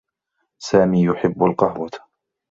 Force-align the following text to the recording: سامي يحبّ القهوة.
سامي 0.61 1.03
يحبّ 1.05 1.43
القهوة. 1.43 1.91